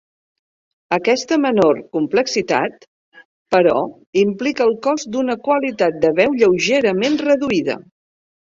[0.95, 2.87] Aquesta menor complexitat,
[3.57, 3.77] però,
[4.23, 7.79] implica el cost d'una qualitat de veu lleugerament reduïda.